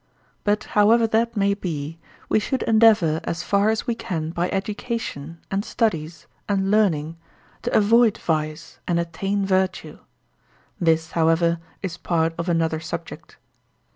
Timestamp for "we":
2.27-2.39, 3.85-3.93